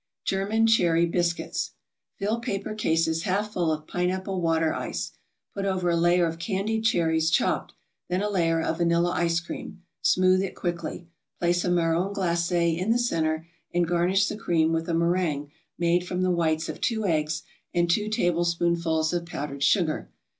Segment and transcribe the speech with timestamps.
[0.25, 1.73] GERMAN CHERRY BISCUITS
[2.17, 5.11] Fill paper cases half full of pineapple water ice.
[5.53, 7.73] Put over a layer of candied cherries chopped,
[8.09, 11.07] then a layer of vanilla ice cream; smooth it quickly,
[11.39, 13.45] place a marron glacé in the centre,
[13.75, 17.87] and garnish the cream with a meringue made from the whites of two eggs and
[17.91, 20.09] two tablespoonfuls of powdered sugar.